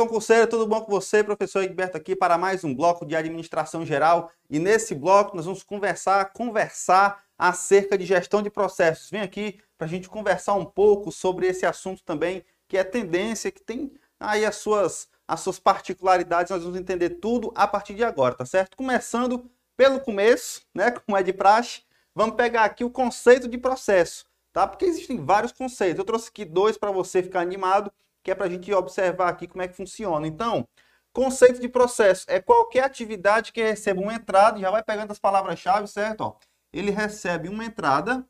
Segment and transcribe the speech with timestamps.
[0.00, 1.22] concurseiro, tudo bom com você?
[1.22, 4.32] Professor Egberto aqui para mais um bloco de administração geral.
[4.48, 9.10] E nesse bloco nós vamos conversar, conversar acerca de gestão de processos.
[9.10, 13.50] Vem aqui para a gente conversar um pouco sobre esse assunto também, que é tendência,
[13.50, 16.50] que tem aí as suas, as suas particularidades.
[16.50, 18.78] Nós vamos entender tudo a partir de agora, tá certo?
[18.78, 20.90] Começando pelo começo, né?
[20.92, 21.82] Como é de praxe,
[22.14, 24.66] vamos pegar aqui o conceito de processo, tá?
[24.66, 25.98] Porque existem vários conceitos.
[25.98, 29.46] Eu trouxe aqui dois para você ficar animado que é para a gente observar aqui
[29.46, 30.26] como é que funciona.
[30.26, 30.66] Então,
[31.12, 35.86] conceito de processo é qualquer atividade que receba uma entrada, já vai pegando as palavras-chave,
[35.88, 36.20] certo?
[36.22, 36.36] Ó,
[36.72, 38.26] ele recebe uma entrada,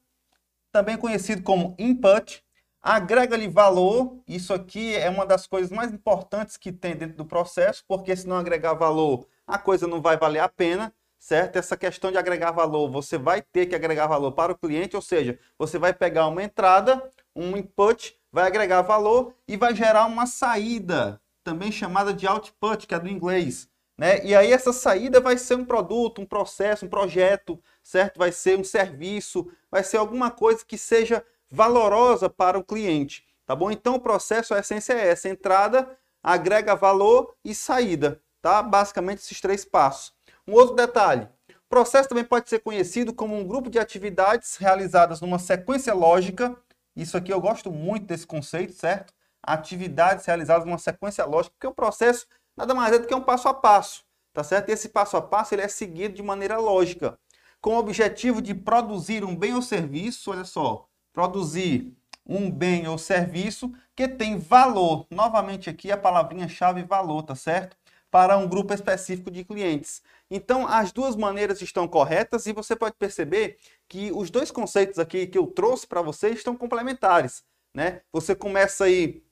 [0.73, 2.43] também conhecido como input,
[2.83, 7.85] agrega-lhe valor, isso aqui é uma das coisas mais importantes que tem dentro do processo,
[7.87, 11.57] porque se não agregar valor, a coisa não vai valer a pena, certo?
[11.57, 15.03] Essa questão de agregar valor, você vai ter que agregar valor para o cliente, ou
[15.03, 20.27] seja, você vai pegar uma entrada, um input, vai agregar valor e vai gerar uma
[20.27, 23.69] saída, também chamada de output, que é do inglês.
[23.99, 24.25] Né?
[24.25, 28.17] E aí essa saída vai ser um produto, um processo, um projeto, certo?
[28.17, 33.55] Vai ser um serviço, vai ser alguma coisa que seja valorosa para o cliente, tá
[33.55, 33.71] bom?
[33.71, 38.63] Então o processo, a essência é essa, entrada, agrega valor e saída, tá?
[38.63, 40.15] Basicamente esses três passos.
[40.49, 45.21] Um outro detalhe, o processo também pode ser conhecido como um grupo de atividades realizadas
[45.21, 46.57] numa sequência lógica
[46.97, 49.13] isso aqui eu gosto muito desse conceito, certo?
[49.43, 53.49] Atividades realizadas numa sequência lógica, porque o processo nada mais é do que um passo
[53.49, 54.69] a passo, tá certo?
[54.69, 57.19] E esse passo a passo ele é seguido de maneira lógica,
[57.61, 61.95] com o objetivo de produzir um bem ou serviço, olha só, produzir
[62.27, 67.77] um bem ou serviço que tem valor, novamente aqui a palavrinha-chave valor, tá certo?
[68.11, 70.03] Para um grupo específico de clientes.
[70.31, 75.27] Então, as duas maneiras estão corretas e você pode perceber que os dois conceitos aqui
[75.27, 77.43] que eu trouxe para vocês estão complementares.
[77.75, 78.03] Né?
[78.13, 79.23] Você começa aí,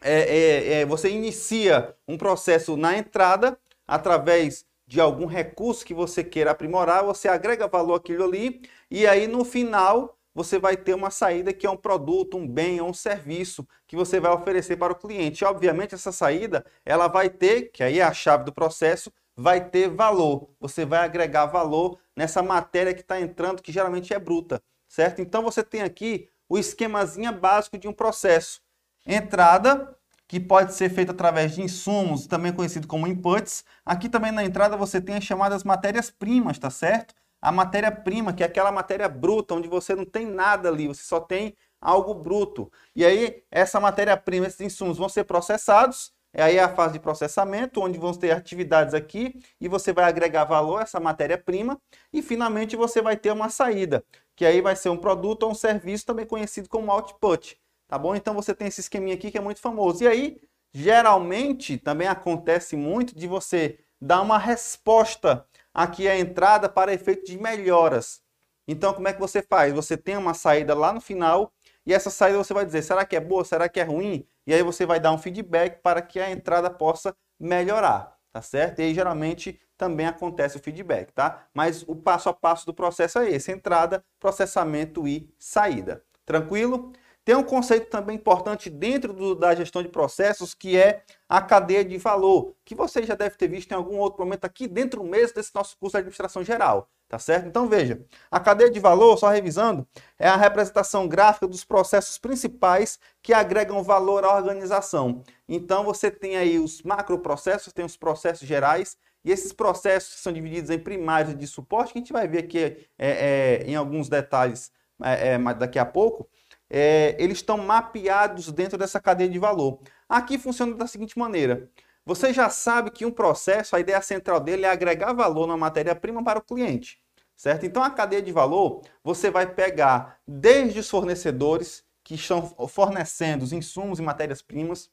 [0.00, 6.24] é, é, é, você inicia um processo na entrada através de algum recurso que você
[6.24, 11.10] queira aprimorar, você agrega valor àquilo ali e aí no final você vai ter uma
[11.10, 14.92] saída que é um produto, um bem ou um serviço que você vai oferecer para
[14.92, 15.42] o cliente.
[15.42, 19.64] E, obviamente essa saída ela vai ter, que aí é a chave do processo, vai
[19.64, 20.50] ter valor.
[20.58, 25.22] Você vai agregar valor nessa matéria que está entrando, que geralmente é bruta, certo?
[25.22, 28.60] Então você tem aqui o esquemazinho básico de um processo.
[29.06, 33.64] Entrada, que pode ser feita através de insumos, também conhecido como inputs.
[33.86, 37.14] Aqui também na entrada você tem as chamadas matérias-primas, tá certo?
[37.40, 41.20] A matéria-prima, que é aquela matéria bruta, onde você não tem nada ali, você só
[41.20, 42.72] tem algo bruto.
[42.94, 47.80] E aí, essa matéria-prima, esses insumos vão ser processados é aí a fase de processamento,
[47.80, 51.80] onde vão ter atividades aqui e você vai agregar valor a essa matéria-prima
[52.12, 54.04] e finalmente você vai ter uma saída,
[54.36, 58.14] que aí vai ser um produto ou um serviço também conhecido como output, tá bom?
[58.14, 60.04] Então você tem esse esqueminha aqui que é muito famoso.
[60.04, 60.40] E aí,
[60.72, 67.38] geralmente, também acontece muito de você dar uma resposta aqui à entrada para efeito de
[67.38, 68.20] melhoras.
[68.66, 69.72] Então, como é que você faz?
[69.72, 71.52] Você tem uma saída lá no final
[71.86, 74.26] e essa saída você vai dizer, será que é boa, será que é ruim?
[74.48, 78.78] E aí você vai dar um feedback para que a entrada possa melhorar, tá certo?
[78.78, 81.46] E aí geralmente também acontece o feedback, tá?
[81.52, 86.02] Mas o passo a passo do processo é esse: entrada, processamento e saída.
[86.24, 86.94] Tranquilo?
[87.26, 91.84] Tem um conceito também importante dentro do, da gestão de processos, que é a cadeia
[91.84, 95.34] de valor, que você já deve ter visto em algum outro momento aqui dentro mesmo
[95.34, 97.48] desse nosso curso de administração geral, tá certo?
[97.48, 99.86] Então veja, a cadeia de valor, só revisando,
[100.18, 105.22] é a representação gráfica dos processos principais que agregam valor à organização.
[105.48, 110.70] Então você tem aí os macroprocessos, tem os processos gerais, e esses processos são divididos
[110.70, 114.70] em primários de suporte, que a gente vai ver aqui é, é, em alguns detalhes
[115.02, 116.28] é, é daqui a pouco,
[116.70, 119.80] é, eles estão mapeados dentro dessa cadeia de valor.
[120.08, 121.70] Aqui funciona da seguinte maneira:
[122.04, 126.24] você já sabe que um processo, a ideia central dele é agregar valor na matéria-prima
[126.24, 126.98] para o cliente,
[127.38, 127.64] certo?
[127.64, 133.52] Então a cadeia de valor você vai pegar desde os fornecedores que estão fornecendo os
[133.52, 134.90] insumos e matérias-primas,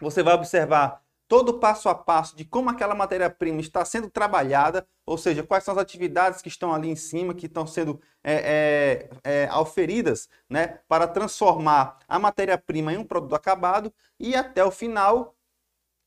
[0.00, 4.88] você vai observar todo o passo a passo de como aquela matéria-prima está sendo trabalhada,
[5.04, 9.08] ou seja, quais são as atividades que estão ali em cima, que estão sendo é,
[9.24, 14.70] é, é, auferidas né, para transformar a matéria-prima em um produto acabado e até o
[14.70, 15.34] final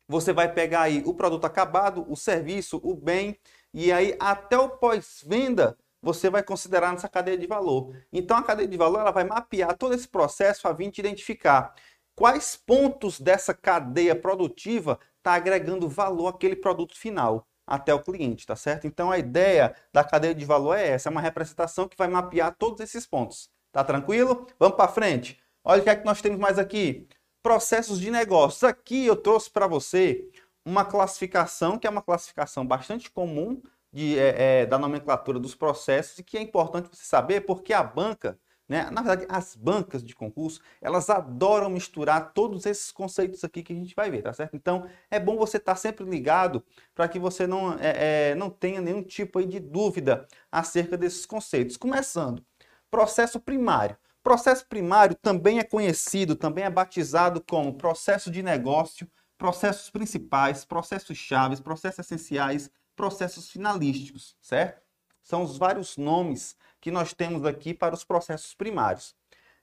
[0.08, 3.40] você vai pegar aí o produto acabado, o serviço, o bem
[3.74, 7.96] e aí até o pós-venda você vai considerar nessa cadeia de valor.
[8.12, 11.76] Então a cadeia de valor ela vai mapear todo esse processo a vir te identificar
[12.16, 18.56] quais pontos dessa cadeia produtiva está agregando valor àquele produto final até o cliente, tá
[18.56, 18.86] certo?
[18.88, 22.56] Então a ideia da cadeia de valor é essa, é uma representação que vai mapear
[22.58, 23.50] todos esses pontos.
[23.72, 24.48] Tá tranquilo?
[24.60, 25.40] Vamos para frente.
[25.64, 27.08] Olha o que é que nós temos mais aqui.
[27.42, 28.64] processos de negócios.
[28.64, 30.30] Aqui eu trouxe para você
[30.66, 33.62] uma classificação, que é uma classificação bastante comum
[33.92, 37.84] de, é, é, da nomenclatura dos processos e que é importante você saber porque a
[37.84, 43.62] banca, né, na verdade, as bancas de concurso, elas adoram misturar todos esses conceitos aqui
[43.62, 44.56] que a gente vai ver, tá certo?
[44.56, 46.64] Então, é bom você estar tá sempre ligado
[46.96, 51.26] para que você não, é, é, não tenha nenhum tipo aí de dúvida acerca desses
[51.26, 51.76] conceitos.
[51.76, 52.46] Começando,
[52.90, 53.98] processo primário.
[54.24, 59.10] Processo primário também é conhecido, também é batizado como processo de negócio,
[59.42, 64.80] processos principais, processos chaves, processos essenciais, processos finalísticos, certo?
[65.24, 69.16] São os vários nomes que nós temos aqui para os processos primários.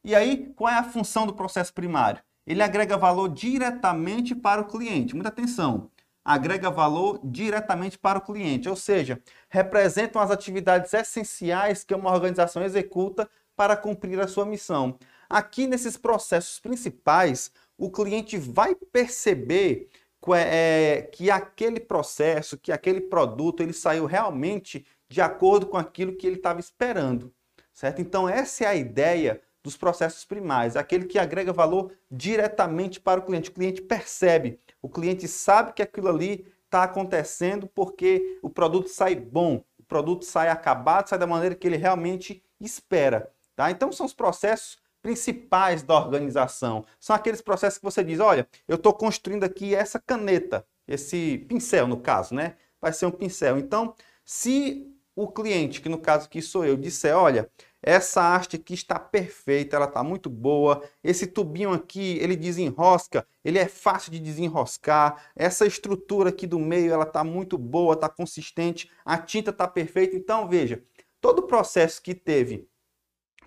[0.02, 2.20] E aí, qual é a função do processo primário?
[2.44, 5.14] Ele agrega valor diretamente para o cliente.
[5.14, 5.88] Muita atenção.
[6.24, 12.64] Agrega valor diretamente para o cliente, ou seja, representam as atividades essenciais que uma organização
[12.64, 14.98] executa para cumprir a sua missão.
[15.30, 19.88] Aqui nesses processos principais, o cliente vai perceber
[20.36, 26.26] é, que aquele processo, que aquele produto, ele saiu realmente de acordo com aquilo que
[26.26, 27.32] ele estava esperando,
[27.72, 28.02] certo?
[28.02, 33.22] Então essa é a ideia dos processos primários, aquele que agrega valor diretamente para o
[33.24, 33.50] cliente.
[33.50, 39.14] O cliente percebe, o cliente sabe que aquilo ali está acontecendo porque o produto sai
[39.14, 43.32] bom, o produto sai acabado, sai da maneira que ele realmente espera.
[43.56, 43.70] Tá?
[43.70, 46.84] Então, são os processos principais da organização.
[46.98, 51.86] São aqueles processos que você diz, olha, eu estou construindo aqui essa caneta, esse pincel,
[51.86, 52.56] no caso, né?
[52.80, 53.58] Vai ser um pincel.
[53.58, 54.86] Então, se
[55.16, 57.50] o cliente, que no caso aqui sou eu, disser, olha,
[57.82, 63.58] essa haste aqui está perfeita, ela está muito boa, esse tubinho aqui, ele desenrosca, ele
[63.58, 68.90] é fácil de desenroscar, essa estrutura aqui do meio, ela está muito boa, está consistente,
[69.04, 70.14] a tinta está perfeita.
[70.14, 70.82] Então, veja,
[71.20, 72.67] todo o processo que teve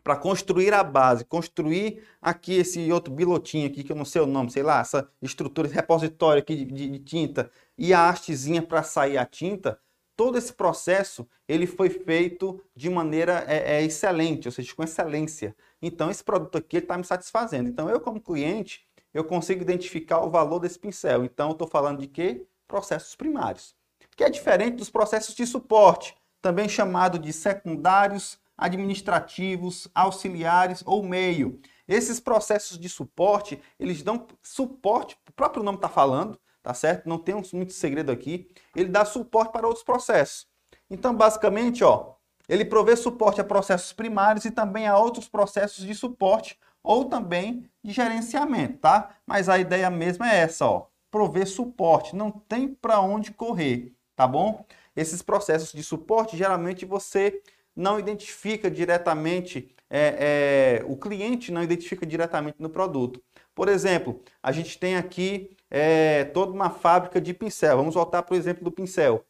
[0.04, 4.26] para construir a base, construir aqui esse outro bilotinho aqui, que eu não sei o
[4.26, 8.62] nome, sei lá, essa estrutura, esse repositório aqui de, de, de tinta e a hastezinha
[8.62, 9.80] para sair a tinta,
[10.16, 15.56] todo esse processo ele foi feito de maneira é, é, excelente, ou seja, com excelência.
[15.82, 17.70] Então esse produto aqui está me satisfazendo.
[17.70, 21.26] Então eu como cliente, eu consigo identificar o valor desse pincel.
[21.26, 22.46] Então eu estou falando de quê?
[22.68, 23.76] Processos primários.
[24.16, 31.60] Que é diferente dos processos de suporte, também chamado de secundários administrativos, auxiliares ou meio.
[31.88, 37.10] Esses processos de suporte, eles dão suporte, o próprio nome está falando, tá certo?
[37.10, 38.48] Não tem muito segredo aqui.
[38.76, 40.48] Ele dá suporte para outros processos.
[40.90, 42.14] Então, basicamente, ó,
[42.48, 47.70] ele provê suporte a processos primários e também a outros processos de suporte ou também
[47.84, 49.16] de gerenciamento, tá?
[49.26, 54.28] Mas a ideia mesma é essa, ó, prover suporte, não tem para onde correr, tá
[54.28, 54.66] bom?
[54.96, 57.42] Esses processos de suporte, geralmente você
[57.76, 63.22] não identifica diretamente, é, é, o cliente não identifica diretamente no produto.
[63.54, 67.78] Por exemplo, a gente tem aqui é, toda uma fábrica de pincel.
[67.78, 69.26] Vamos voltar para o exemplo do pincel.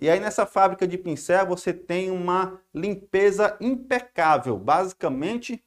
[0.00, 4.58] E aí nessa fábrica de pincel você tem uma limpeza impecável.
[4.58, 5.62] Basicamente,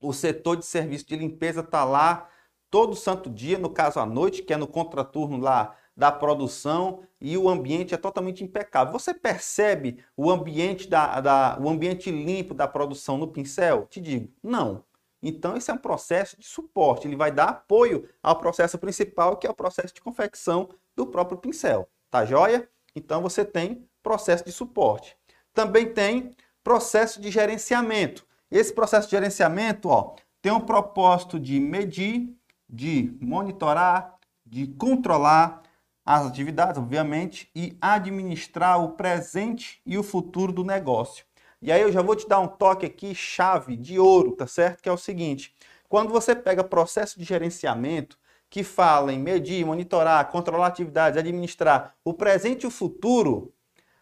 [0.00, 2.28] o setor de serviço de limpeza está lá
[2.70, 7.36] todo santo dia, no caso à noite, que é no contraturno lá da produção e
[7.36, 8.90] o ambiente é totalmente impecável.
[8.90, 13.86] Você percebe o ambiente, da, da, o ambiente limpo da produção no pincel?
[13.86, 14.82] Te digo, não.
[15.22, 19.46] Então, esse é um processo de suporte, ele vai dar apoio ao processo principal, que
[19.46, 21.86] é o processo de confecção do próprio pincel.
[22.10, 22.66] Tá joia?
[22.96, 25.14] Então, você tem processo de suporte.
[25.52, 26.30] Também tem
[26.64, 28.26] processo de gerenciamento.
[28.50, 32.34] Esse processo de gerenciamento ó, tem o propósito de medir,
[32.66, 34.14] de monitorar,
[34.46, 35.60] de controlar,
[36.04, 41.24] as atividades, obviamente, e administrar o presente e o futuro do negócio.
[41.62, 44.82] E aí eu já vou te dar um toque aqui, chave de ouro, tá certo?
[44.82, 45.54] Que é o seguinte:
[45.88, 52.12] quando você pega processo de gerenciamento, que fala em medir, monitorar, controlar atividades, administrar o
[52.12, 53.54] presente e o futuro,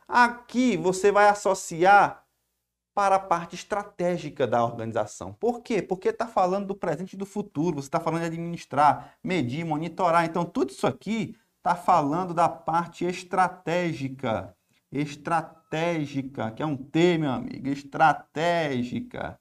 [0.06, 2.24] aqui você vai associar
[2.94, 5.32] para a parte estratégica da organização.
[5.32, 5.80] Por quê?
[5.82, 10.24] Porque está falando do presente e do futuro, você está falando de administrar, medir, monitorar.
[10.24, 14.54] Então, tudo isso aqui está falando da parte estratégica.
[14.90, 19.38] Estratégica, que é um T, meu amigo, estratégica.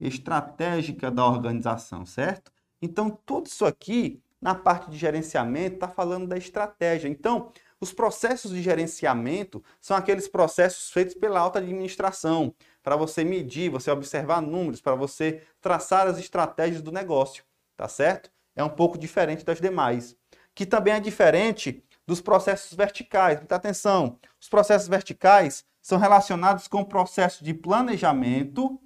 [0.00, 2.52] Estratégica da organização, certo?
[2.80, 7.08] Então, tudo isso aqui, na parte de gerenciamento, está falando da estratégia.
[7.08, 13.70] Então, os processos de gerenciamento são aqueles processos feitos pela alta administração, para você medir,
[13.70, 17.44] você observar números, para você traçar as estratégias do negócio,
[17.76, 18.30] tá certo?
[18.54, 20.16] É um pouco diferente das demais
[20.54, 23.38] que também é diferente dos processos verticais.
[23.38, 28.80] Muita atenção, os processos verticais são relacionados com o processo de planejamento,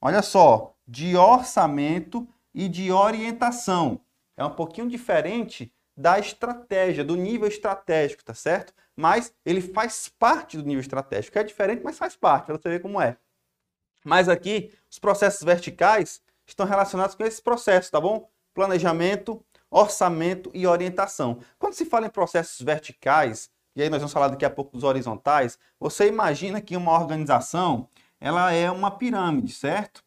[0.00, 4.00] olha só, de orçamento e de orientação.
[4.36, 8.72] é um pouquinho diferente da estratégia, do nível estratégico, tá certo?
[8.96, 11.38] Mas ele faz parte do nível estratégico.
[11.38, 13.16] É diferente, mas faz parte, para você ver como é.
[14.04, 18.28] Mas aqui, os processos verticais estão relacionados com esses processos, tá bom?
[18.54, 21.38] Planejamento, orçamento e orientação.
[21.58, 24.84] Quando se fala em processos verticais, e aí nós vamos falar daqui a pouco dos
[24.84, 27.88] horizontais, você imagina que uma organização,
[28.20, 30.04] ela é uma pirâmide, certo?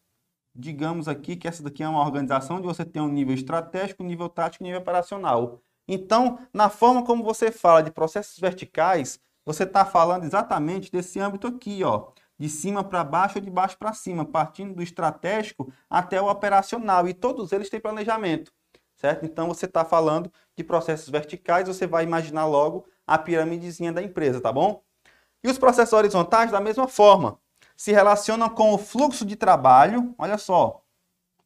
[0.54, 4.30] Digamos aqui que essa daqui é uma organização onde você tem um nível estratégico, nível
[4.30, 5.60] tático nível operacional.
[5.88, 11.48] Então, na forma como você fala de processos verticais, você está falando exatamente desse âmbito
[11.48, 12.08] aqui, ó,
[12.38, 17.08] de cima para baixo ou de baixo para cima, partindo do estratégico até o operacional.
[17.08, 18.52] E todos eles têm planejamento,
[19.06, 19.24] certo?
[19.24, 24.42] Então, você está falando de processos verticais, você vai imaginar logo a piramidezinha da empresa,
[24.42, 24.82] tá bom?
[25.44, 27.38] E os processos horizontais, da mesma forma,
[27.78, 30.82] se relacionam com o fluxo de trabalho, olha só,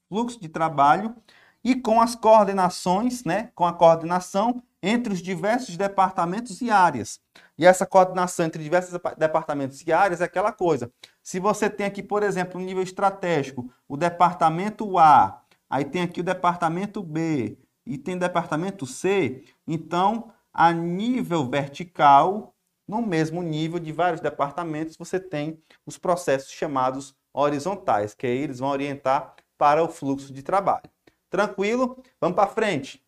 [0.08, 1.14] fluxo de trabalho
[1.62, 7.20] e com as coordenações, né, com a coordenação entre os diversos departamentos e áreas.
[7.58, 10.90] E essa coordenação entre diversos departamentos e áreas é aquela coisa.
[11.22, 16.22] Se você tem aqui, por exemplo, um nível estratégico, o departamento A, aí tem aqui
[16.22, 22.56] o departamento B e tem departamento C, então a nível vertical,
[22.88, 28.60] no mesmo nível de vários departamentos, você tem os processos chamados horizontais, que aí eles
[28.60, 30.90] vão orientar para o fluxo de trabalho.
[31.30, 32.02] Tranquilo?
[32.20, 33.04] Vamos para frente.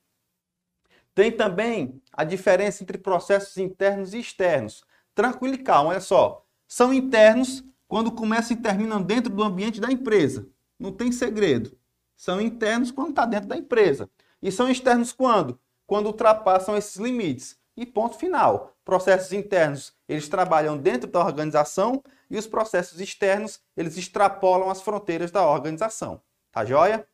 [1.13, 4.83] Tem também a diferença entre processos internos e externos.
[5.13, 6.45] Tranquilo e calmo, olha só.
[6.67, 10.47] São internos quando começam e terminam dentro do ambiente da empresa.
[10.79, 11.77] Não tem segredo.
[12.21, 14.07] São internos quando está dentro da empresa.
[14.43, 15.59] E são externos quando?
[15.87, 17.57] Quando ultrapassam esses limites.
[17.75, 18.77] E ponto final.
[18.85, 25.31] Processos internos, eles trabalham dentro da organização e os processos externos, eles extrapolam as fronteiras
[25.31, 26.21] da organização.
[26.51, 27.07] Tá joia?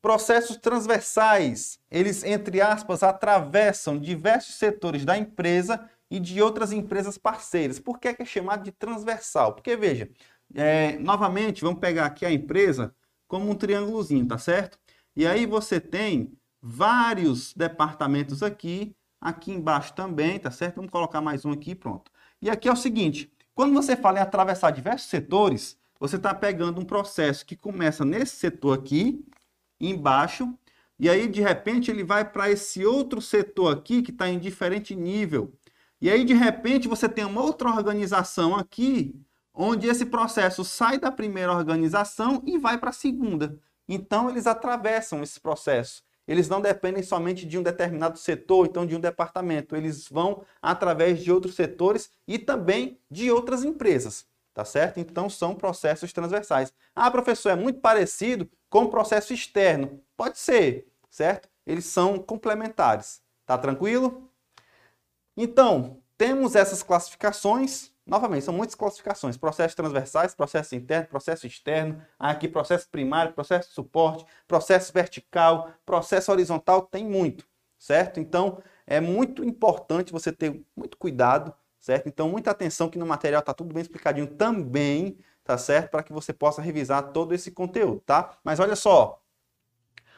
[0.00, 7.78] Processos transversais, eles, entre aspas, atravessam diversos setores da empresa e de outras empresas parceiras.
[7.78, 9.52] Por que é, que é chamado de transversal?
[9.52, 10.08] Porque, veja,
[10.54, 12.94] é, novamente, vamos pegar aqui a empresa
[13.32, 14.78] como um triângulozinho, tá certo?
[15.16, 20.76] E aí você tem vários departamentos aqui, aqui embaixo também, tá certo?
[20.76, 22.12] Vamos colocar mais um aqui, pronto.
[22.42, 26.78] E aqui é o seguinte, quando você fala em atravessar diversos setores, você está pegando
[26.78, 29.24] um processo que começa nesse setor aqui,
[29.80, 30.52] embaixo,
[30.98, 34.94] e aí de repente ele vai para esse outro setor aqui que está em diferente
[34.94, 35.54] nível.
[36.02, 39.18] E aí de repente você tem uma outra organização aqui,
[39.54, 43.58] onde esse processo sai da primeira organização e vai para a segunda.
[43.88, 46.02] Então eles atravessam esse processo.
[46.26, 49.74] Eles não dependem somente de um determinado setor, então de um departamento.
[49.74, 55.00] Eles vão através de outros setores e também de outras empresas tá certo?
[55.00, 56.72] Então são processos transversais.
[56.94, 60.00] Ah, professor, é muito parecido com o processo externo.
[60.16, 61.48] Pode ser, certo?
[61.66, 63.20] Eles são complementares.
[63.46, 64.30] Tá tranquilo?
[65.36, 67.91] Então, temos essas classificações.
[68.06, 73.74] Novamente, são muitas classificações: processos transversais, processo interno, processo externo, aqui processo primário, processo de
[73.74, 77.46] suporte, processo vertical, processo horizontal, tem muito,
[77.78, 78.18] certo?
[78.20, 82.08] Então, é muito importante você ter muito cuidado certo?
[82.08, 85.90] Então, muita atenção que no material está tudo bem explicadinho também, tá certo?
[85.90, 88.38] Para que você possa revisar todo esse conteúdo, tá?
[88.44, 89.20] Mas olha só,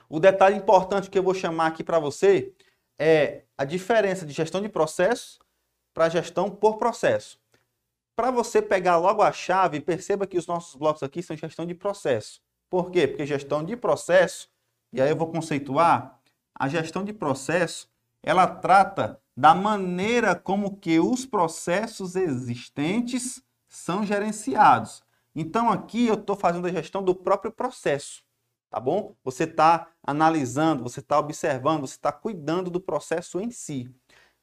[0.08, 2.52] o detalhe importante que eu vou chamar aqui para você
[2.98, 5.38] é a diferença de gestão de processo
[5.94, 7.40] para gestão por processo.
[8.16, 11.74] Para você pegar logo a chave, perceba que os nossos blocos aqui são gestão de
[11.74, 12.40] processo.
[12.70, 13.08] Por quê?
[13.08, 14.48] Porque gestão de processo,
[14.92, 16.20] e aí eu vou conceituar,
[16.54, 17.90] a gestão de processo,
[18.22, 25.02] ela trata da maneira como que os processos existentes são gerenciados.
[25.34, 28.22] Então aqui eu estou fazendo a gestão do próprio processo,
[28.70, 29.16] tá bom?
[29.24, 33.92] Você está analisando, você está observando, você está cuidando do processo em si.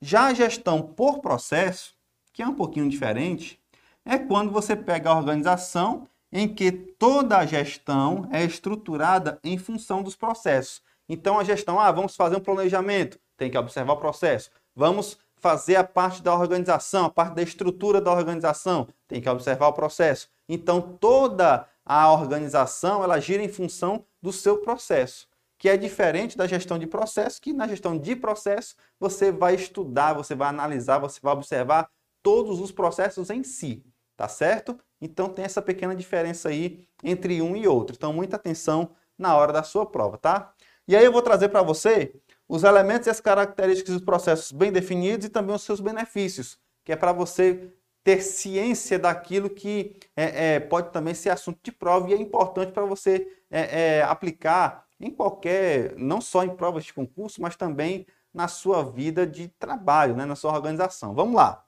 [0.01, 1.95] Já a gestão por processo,
[2.33, 3.60] que é um pouquinho diferente,
[4.05, 10.01] é quando você pega a organização em que toda a gestão é estruturada em função
[10.01, 10.81] dos processos.
[11.07, 14.49] Então a gestão, ah, vamos fazer um planejamento, tem que observar o processo.
[14.75, 19.67] Vamos fazer a parte da organização, a parte da estrutura da organização, tem que observar
[19.67, 20.29] o processo.
[20.47, 25.27] Então, toda a organização ela gira em função do seu processo,
[25.57, 30.13] que é diferente da gestão de processo, que na gestão de processo você vai estudar,
[30.13, 31.89] você vai analisar, você vai observar
[32.21, 33.83] todos os processos em si,
[34.15, 34.77] tá certo?
[34.99, 37.95] Então tem essa pequena diferença aí entre um e outro.
[37.95, 40.53] Então muita atenção na hora da sua prova, tá?
[40.87, 42.13] E aí eu vou trazer para você
[42.47, 46.91] os elementos e as características dos processos bem definidos e também os seus benefícios, que
[46.91, 47.71] é para você
[48.03, 52.71] ter ciência daquilo que é, é, pode também ser assunto de prova e é importante
[52.71, 58.05] para você é, é, aplicar em qualquer, não só em provas de concurso, mas também
[58.33, 61.13] na sua vida de trabalho, né, na sua organização.
[61.13, 61.63] Vamos lá.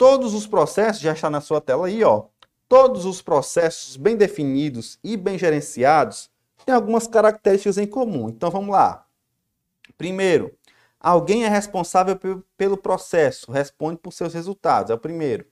[0.00, 2.24] Todos os processos, já está na sua tela aí, ó.
[2.66, 6.30] Todos os processos bem definidos e bem gerenciados
[6.64, 8.30] têm algumas características em comum.
[8.30, 9.04] Então vamos lá.
[9.98, 10.56] Primeiro,
[10.98, 12.18] alguém é responsável
[12.56, 15.44] pelo processo, responde por seus resultados, é o primeiro.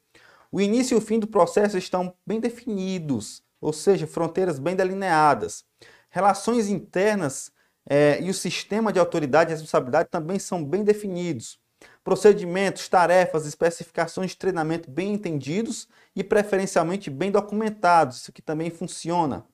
[0.50, 5.62] O início e o fim do processo estão bem definidos, ou seja, fronteiras bem delineadas.
[6.08, 7.52] Relações internas
[7.84, 11.60] é, e o sistema de autoridade e responsabilidade também são bem definidos.
[12.02, 19.44] Procedimentos, tarefas, especificações de treinamento bem entendidos e preferencialmente bem documentados, isso que também funciona.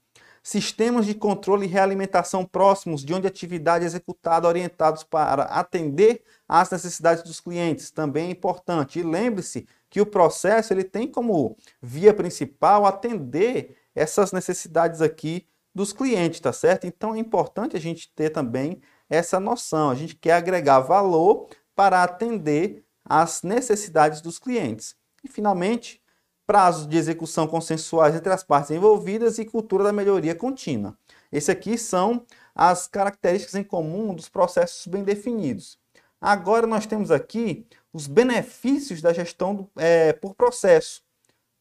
[0.43, 6.23] Sistemas de controle e realimentação próximos de onde a atividade é executada orientados para atender
[6.47, 8.99] às necessidades dos clientes, também é importante.
[8.99, 15.93] E lembre-se que o processo ele tem como via principal atender essas necessidades aqui dos
[15.93, 16.87] clientes, tá certo?
[16.87, 19.91] Então é importante a gente ter também essa noção.
[19.91, 24.97] A gente quer agregar valor para atender às necessidades dos clientes.
[25.23, 26.02] E finalmente,
[26.47, 30.97] prazos de execução consensuais entre as partes envolvidas e cultura da melhoria contínua.
[31.33, 35.78] Esses aqui são as características em comum dos processos bem definidos.
[36.21, 41.02] Agora nós temos aqui os benefícios da gestão é, por processo.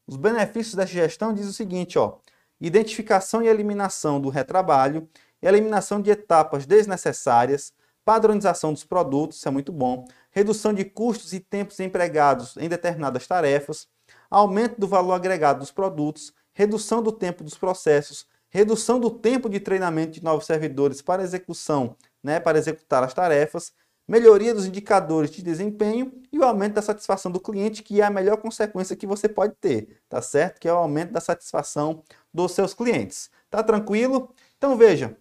[0.06, 2.18] Os benefícios dessa gestão diz o seguinte, ó,
[2.60, 5.08] identificação e eliminação do retrabalho,
[5.42, 7.72] eliminação de etapas desnecessárias,
[8.04, 13.26] padronização dos produtos, isso é muito bom, redução de custos e tempos empregados em determinadas
[13.26, 13.86] tarefas,
[14.30, 19.58] aumento do valor agregado dos produtos, redução do tempo dos processos, redução do tempo de
[19.58, 23.72] treinamento de novos servidores para execução, né, para executar as tarefas,
[24.06, 28.10] melhoria dos indicadores de desempenho e o aumento da satisfação do cliente, que é a
[28.10, 30.60] melhor consequência que você pode ter, tá certo?
[30.60, 32.02] Que é o aumento da satisfação
[32.32, 33.30] dos seus clientes.
[33.50, 34.32] Tá tranquilo?
[34.58, 35.16] Então veja,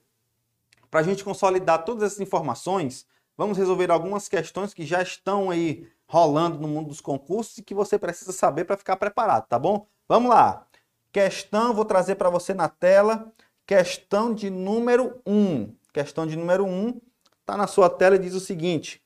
[0.93, 5.88] para a gente consolidar todas essas informações, vamos resolver algumas questões que já estão aí
[6.06, 9.88] rolando no mundo dos concursos e que você precisa saber para ficar preparado, tá bom?
[10.08, 10.67] Vamos lá.
[11.12, 13.34] Questão, vou trazer para você na tela,
[13.65, 15.73] questão de número 1.
[15.91, 17.01] Questão de número 1
[17.39, 19.01] está na sua tela e diz o seguinte: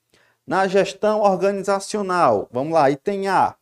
[0.46, 3.56] na gestão organizacional, vamos lá, item A,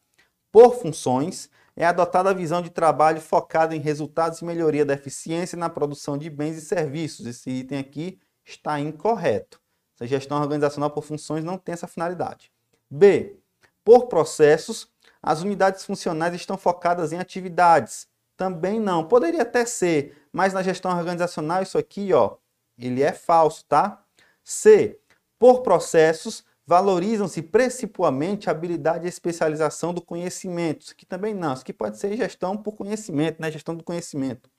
[0.52, 5.58] por funções, é adotada a visão de trabalho focada em resultados e melhoria da eficiência
[5.58, 7.26] na produção de bens e serviços.
[7.26, 9.60] Esse item aqui está incorreto.
[9.96, 12.52] Essa gestão organizacional por funções não tem essa finalidade.
[12.90, 13.38] B.
[13.84, 14.90] Por processos,
[15.22, 18.08] as unidades funcionais estão focadas em atividades.
[18.38, 19.08] Também não.
[19.08, 22.38] Poderia até ser, mas na gestão organizacional isso aqui, ó,
[22.78, 24.04] ele é falso, tá?
[24.44, 25.00] C.
[25.38, 30.82] Por processos, valorizam-se principalmente a habilidade e especialização do conhecimento.
[30.82, 31.54] Isso aqui também não.
[31.54, 33.52] Isso aqui pode ser gestão por conhecimento, né?
[33.52, 34.50] Gestão do conhecimento.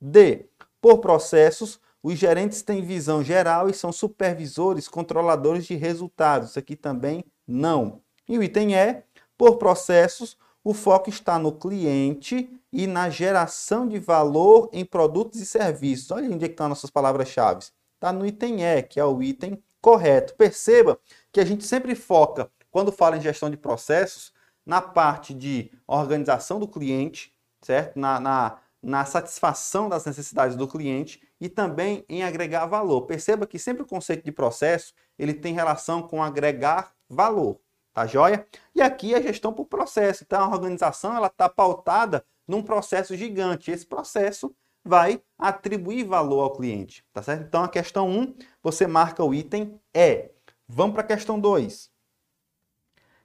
[0.00, 0.46] D.
[0.80, 6.50] Por processos, os gerentes têm visão geral e são supervisores, controladores de resultados.
[6.50, 8.00] Isso aqui também não.
[8.28, 9.02] E o item E.
[9.36, 15.46] Por processos, o foco está no cliente e na geração de valor em produtos e
[15.46, 16.10] serviços.
[16.10, 17.64] Olha onde é estão nossas palavras-chave
[18.00, 20.34] está no item E, que é o item correto.
[20.34, 20.98] Perceba
[21.32, 24.32] que a gente sempre foca, quando fala em gestão de processos,
[24.64, 27.98] na parte de organização do cliente, certo?
[27.98, 33.02] Na, na, na satisfação das necessidades do cliente e também em agregar valor.
[33.02, 37.60] Perceba que sempre o conceito de processo ele tem relação com agregar valor,
[37.92, 38.46] tá joia?
[38.74, 40.24] E aqui é gestão por processo.
[40.24, 43.70] Então a organização ela está pautada num processo gigante.
[43.70, 47.44] Esse processo vai atribuir valor ao cliente, tá certo?
[47.44, 50.30] Então a questão 1, você marca o item E.
[50.72, 51.90] Vamos para a questão 2.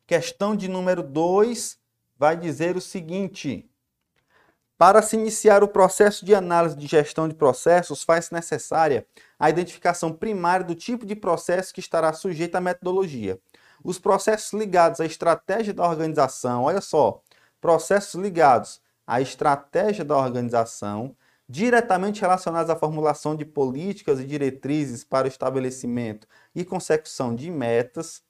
[0.07, 1.77] Questão de número 2
[2.17, 3.69] vai dizer o seguinte:
[4.79, 9.05] para se iniciar o processo de análise de gestão de processos, faz necessária
[9.37, 13.39] a identificação primária do tipo de processo que estará sujeito à metodologia.
[13.83, 17.21] Os processos ligados à estratégia da organização, olha só,
[17.61, 21.15] processos ligados à estratégia da organização
[21.47, 28.23] diretamente relacionados à formulação de políticas e diretrizes para o estabelecimento e consecução de metas,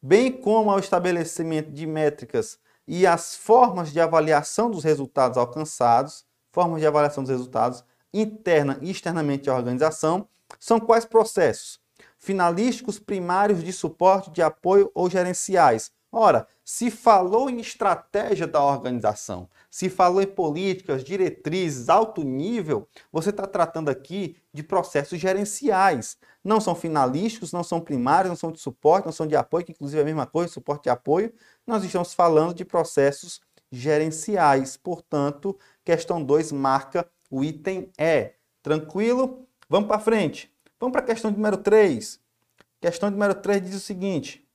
[0.00, 6.80] bem como ao estabelecimento de métricas e as formas de avaliação dos resultados alcançados, formas
[6.80, 11.80] de avaliação dos resultados interna e externamente à organização, são quais processos?
[12.18, 15.90] Finalísticos, primários, de suporte, de apoio ou gerenciais.
[16.10, 23.30] Ora, se falou em estratégia da organização, se falou em políticas, diretrizes, alto nível, você
[23.30, 26.18] está tratando aqui de processos gerenciais.
[26.42, 29.70] Não são finalísticos, não são primários, não são de suporte, não são de apoio, que
[29.70, 31.32] inclusive é a mesma coisa, suporte e apoio.
[31.64, 34.76] Nós estamos falando de processos gerenciais.
[34.76, 38.32] Portanto, questão 2 marca o item E.
[38.60, 39.46] Tranquilo?
[39.68, 40.52] Vamos para frente.
[40.80, 42.18] Vamos para a questão número 3.
[42.80, 44.45] Questão número 3 diz o seguinte: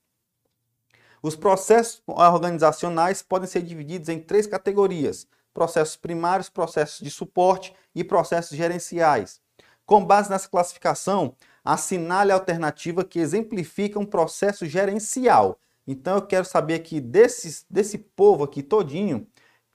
[1.21, 8.03] os processos organizacionais podem ser divididos em três categorias: processos primários, processos de suporte e
[8.03, 9.39] processos gerenciais.
[9.86, 15.60] Com base nessa classificação, assinale a alternativa que exemplifica um processo gerencial.
[15.86, 19.27] Então eu quero saber aqui desses, desse povo aqui todinho,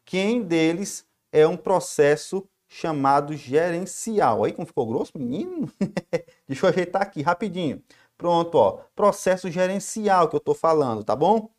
[0.04, 4.44] quem deles é um processo chamado gerencial.
[4.44, 5.70] Aí como ficou grosso, menino?
[6.46, 7.82] Deixa eu ajeitar aqui rapidinho.
[8.16, 11.50] Pronto, ó, processo gerencial que eu estou falando, tá bom?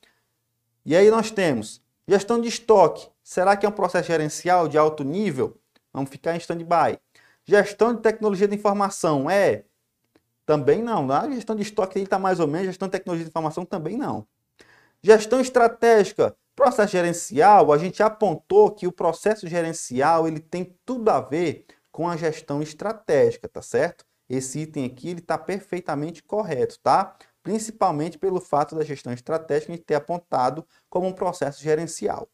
[0.86, 3.08] E aí nós temos gestão de estoque.
[3.24, 5.60] Será que é um processo gerencial de alto nível?
[5.94, 6.98] Vamos ficar em stand-by.
[7.46, 9.66] Gestão de tecnologia de informação é?
[10.46, 11.12] Também não.
[11.12, 14.26] A gestão de estoque está mais ou menos, gestão de tecnologia de informação também não.
[15.04, 16.36] Gestão estratégica.
[16.56, 22.10] Processo gerencial, a gente apontou que o processo gerencial ele tem tudo a ver com
[22.10, 24.07] a gestão estratégica, tá certo?
[24.30, 27.16] Esse item aqui ele está perfeitamente correto, tá?
[27.42, 32.28] Principalmente pelo fato da gestão estratégica ter apontado como um processo gerencial.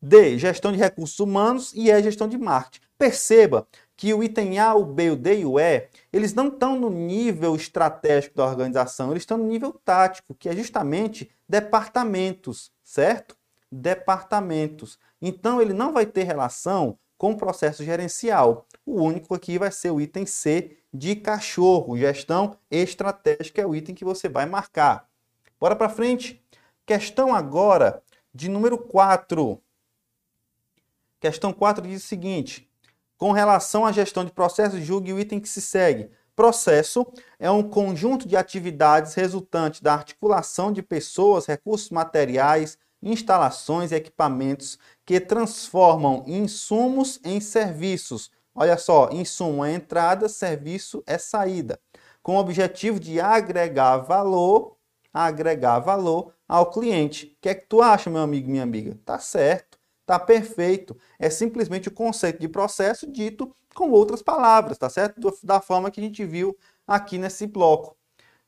[0.00, 2.84] D, gestão de recursos humanos e E, gestão de marketing.
[2.98, 6.78] Perceba que o item A, o B, o D e o E, eles não estão
[6.78, 13.36] no nível estratégico da organização, eles estão no nível tático, que é justamente departamentos, certo?
[13.70, 14.98] Departamentos.
[15.20, 18.66] Então, ele não vai ter relação com o processo gerencial.
[18.84, 23.96] O único aqui vai ser o item C de cachorro, gestão estratégica é o item
[23.96, 25.08] que você vai marcar.
[25.58, 26.40] Bora para frente.
[26.86, 28.00] Questão agora
[28.32, 29.60] de número 4.
[31.18, 32.70] Questão 4 diz o seguinte:
[33.18, 36.10] com relação à gestão de processos, julgue o item que se segue.
[36.36, 37.04] Processo
[37.40, 44.78] é um conjunto de atividades resultante da articulação de pessoas, recursos materiais, instalações e equipamentos
[45.04, 48.30] que transformam insumos em serviços.
[48.54, 51.80] Olha só, insumo é entrada, serviço é saída,
[52.22, 54.76] com o objetivo de agregar valor,
[55.12, 57.26] agregar valor ao cliente.
[57.26, 58.96] O que é que tu acha, meu amigo, minha amiga?
[59.04, 60.96] Tá certo, tá perfeito.
[61.18, 65.36] É simplesmente o conceito de processo dito com outras palavras, tá certo?
[65.42, 67.96] Da forma que a gente viu aqui nesse bloco.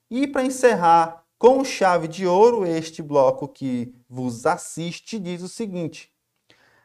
[0.09, 6.13] E para encerrar com chave de ouro, este bloco que vos assiste diz o seguinte: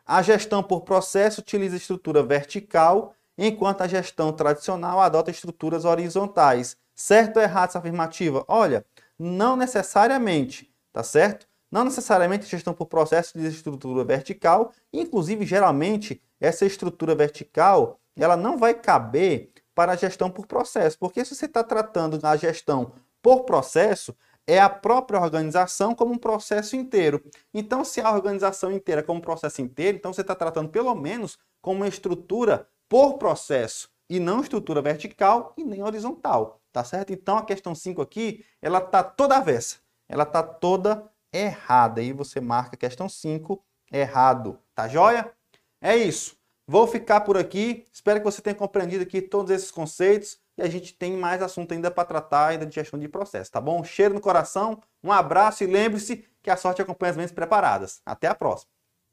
[0.06, 6.76] a gestão por processo utiliza estrutura vertical, enquanto a gestão tradicional adota estruturas horizontais.
[6.94, 8.44] Certo ou errado essa afirmativa?
[8.48, 8.86] Olha,
[9.18, 11.48] não necessariamente, tá certo?
[11.72, 18.36] Não necessariamente a gestão por processo utiliza estrutura vertical, inclusive geralmente essa estrutura vertical ela
[18.36, 22.92] não vai caber para a gestão por processo, porque se você está tratando a gestão
[23.22, 24.16] por processo,
[24.48, 27.24] é a própria organização como um processo inteiro.
[27.54, 30.94] Então, se a organização inteira é como um processo inteiro, então você está tratando pelo
[30.96, 37.14] menos como uma estrutura por processo e não estrutura vertical e nem horizontal, tá certo?
[37.14, 39.78] Então, a questão 5 aqui, ela está toda avessa,
[40.10, 42.02] ela está toda errada.
[42.02, 45.32] E você marca a questão 5 errado, tá joia?
[45.80, 46.36] É isso.
[46.68, 47.88] Vou ficar por aqui.
[47.92, 51.74] Espero que você tenha compreendido aqui todos esses conceitos e a gente tem mais assunto
[51.74, 53.84] ainda para tratar ainda de gestão de processo, tá bom?
[53.84, 58.02] cheiro no coração, um abraço e lembre-se que a sorte acompanha as mentes preparadas.
[58.06, 58.81] Até a próxima.